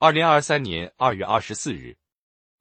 [0.00, 1.96] 二零二三年二月二十四日，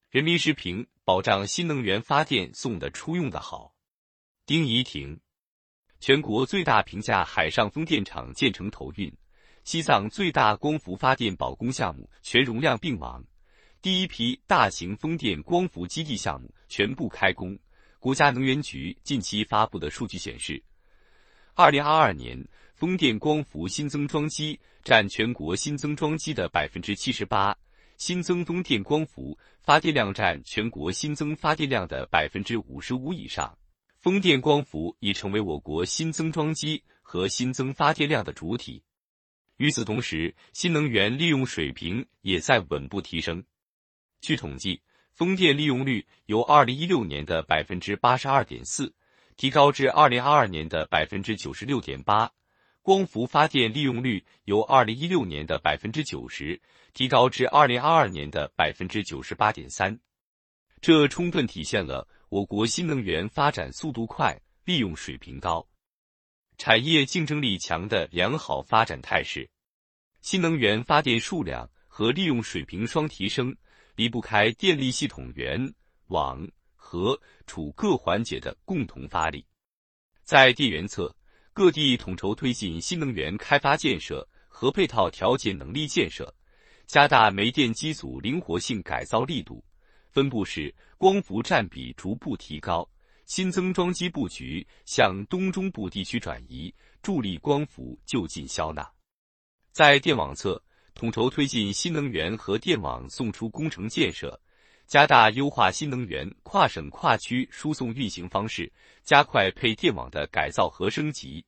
[0.10, 3.75] 人民时评：保障新能源发电送的出用的好。
[4.48, 5.19] 丁仪婷，
[6.00, 9.15] 全国最大平价海上风电场建成投运，
[9.63, 13.23] 西藏最大光伏发电保供项目全容量并网，
[13.83, 17.55] 第一批大型风电光伏基地项目全部开工。
[17.99, 20.59] 国家能源局近期发布的数据显示，
[21.54, 22.43] 二零二二年。
[22.78, 27.57] 风电光伏新增装机占全国新增装机的百分之七十八，
[27.98, 33.58] 新增风电光伏发电量占全国新增发电量的百分之五十五以上。
[33.98, 38.84] 风电光伏已成为我国新增装机和新增发电量的主体。
[39.55, 43.44] 与此同时，新能源利用水平也在稳步提升。
[44.21, 44.80] 据统计，
[45.13, 48.94] 风电利用率由二零一六年的百分之八十二点四
[49.35, 52.32] 提高至二零二二年的百分之九十六点八。
[52.88, 56.58] 光伏发电利用率由二零一六年的百分之九十
[56.94, 60.00] 提高至二零二二年的百分之九十八点三，
[60.80, 65.68] 这充分体现了我国新能源发展速度快、利用水平高、
[66.58, 69.50] 产业竞争力强的良好发展态势。
[70.22, 73.54] 新能源发电数量和利用水平双提升，
[73.98, 75.74] 离不开电力系统源、
[76.06, 79.46] 网、和、储各环节的共同发力。
[80.24, 81.14] 在电源侧。
[81.58, 86.32] 各地统筹推进新能源开发建设和配套调节能力建设，
[86.86, 89.66] 加大煤电机组灵活性改造力度，
[90.12, 92.88] 分布式光伏占比逐步提高，
[93.26, 98.88] 新增装机布局向东中部地区转移，助力光伏就近消纳。
[99.72, 100.62] 在电网侧，
[100.94, 104.40] 统筹推进新能源和电网送出工程建设。
[104.86, 108.72] 加大优化新能源跨省跨区输送运行方式，
[109.03, 111.44] 加快配电网的改造和升级。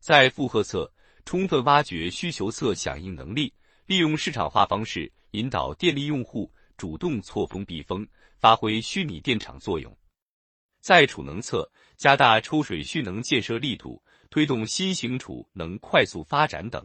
[0.00, 0.92] 在负荷侧，
[1.24, 3.54] 充分挖掘需求侧响应能力，
[3.86, 8.04] 利用市场化方式引导电力用户主动错峰避峰，
[8.36, 9.96] 发挥虚拟电厂作用。
[10.80, 16.84] 在储能侧，加大抽水蓄能建设力度，推动新型储能快速发展等。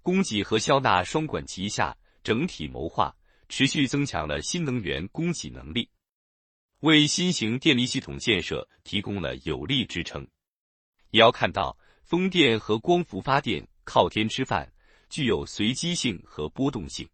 [0.00, 1.94] 供给和消纳双管齐下，
[2.24, 3.14] 整体谋划。
[3.48, 5.88] 持续增强了新能源供给能力，
[6.86, 10.24] 为新型电力系统建设提供了有力支撑。
[11.10, 14.72] 也要看到，风电和光伏发电靠天吃饭，
[15.10, 17.08] 具有随机性和波动性。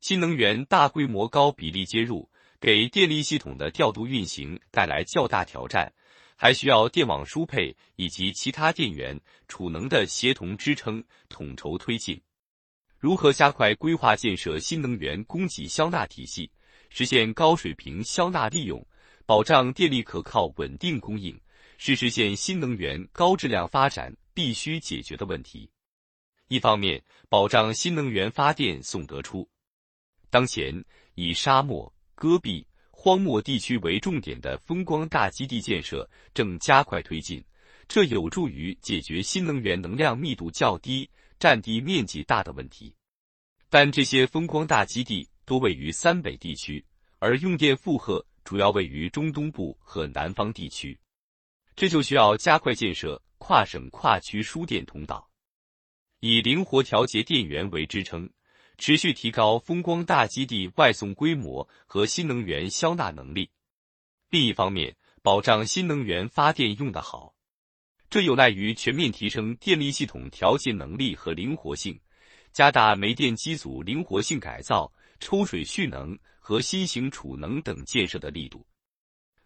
[0.00, 2.30] 新能源大规模、高比例接入，
[2.60, 5.92] 给电力系统的调度运行带来较大挑战，
[6.36, 12.22] 还需要电网输配以及其他电源、储能的协同支撑、统筹推进。
[13.00, 16.52] 如何加快规划建设新能源供给消纳体系，
[16.88, 18.86] 实现高水平消纳利用，
[19.32, 21.34] 保障电力可靠稳定供应，
[21.78, 25.70] 是实现新能源高质量发展必须解决的问题。
[26.48, 29.48] 一方面，保障新能源发电送得出。
[30.28, 30.84] 当前，
[31.14, 37.42] 以沙漠、戈壁、荒漠地区为重点的风光大基地建设正加快推进，
[37.88, 41.08] 这有助于解决新能源能量密度较低。
[41.38, 42.94] 占地面积大的问题，
[43.70, 46.84] 但这些风光大基地多位于三北地区，
[47.18, 50.98] 而用电负荷主要位于中东部和南方地区，
[51.76, 55.28] 这就需要加快建设跨省跨区输电通道，
[56.20, 58.28] 以灵活调节电源为支撑，
[58.78, 63.50] 持续提高风光大基地外送规模和新能源消纳能力。
[64.30, 67.34] 另一方面，保障新能源发电用得好。
[68.10, 71.98] 这有赖于全面提升电力系统调节能力和灵活性，
[72.52, 78.66] 加大煤电机组灵活性改造、抽水蓄能和新型储能等建设的力度。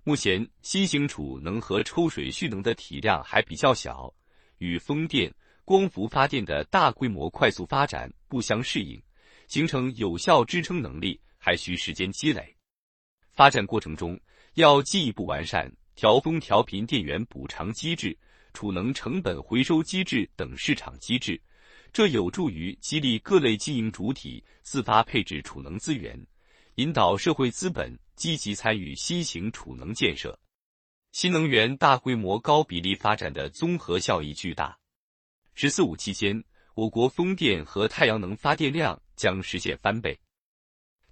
[0.03, 4.11] 目前，新型储能和抽水蓄能的体量还比较小，
[4.59, 5.33] 与风电、
[5.65, 9.01] 光伏发电的大规模快速发展不相适应，
[9.47, 12.57] 形成有效支撑能力还需时间积累。
[13.31, 14.19] 发展过程中，
[14.55, 18.19] 要进一步完善调峰调频电源补偿机制。
[18.55, 21.39] 储能成本回收机制等市场机制，
[21.93, 26.19] 这有助于激励各类经营主体自发配置储能资源，
[26.77, 30.39] 引导社会资本积极参与新型储能建设。
[31.11, 34.77] 新能源大规模、高比例发展的综合效益巨大。
[35.57, 36.45] “十四五”期间，
[36.75, 40.19] 我国风电和太阳能发电量将实现翻倍。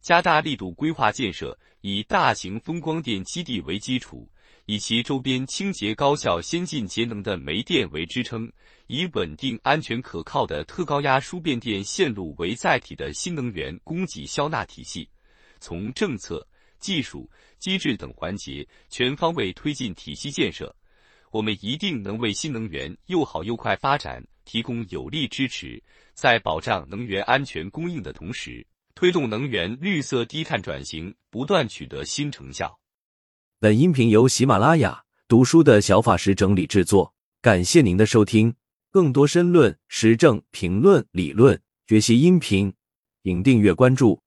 [0.02, 4.30] 加大力度规划建设，以大型风光电基地为基础。
[4.66, 8.50] 以其周边清洁、高效、先进、节能的煤电为支撑，
[8.86, 15.06] 以稳定、安全、可靠的特高压输变电线路为载体的新能源供给消纳体系，
[15.64, 16.46] 从政策、
[16.78, 17.26] 技术、
[17.58, 20.76] 机制等环节全方位推进体系建设，
[21.30, 25.82] 我们一定能为新能源又好又快发展提供有力支持，
[26.12, 28.62] 在保障能源安全供应的同时，
[28.94, 32.78] 推动能源绿色低碳转型不断取得新成效。
[33.58, 38.54] 本音频由喜马拉雅读书的小法师整理制作，感谢您的收听。
[38.90, 42.70] 更多深论、时政评论、理论学习音频，
[43.22, 44.22] 请订阅关注。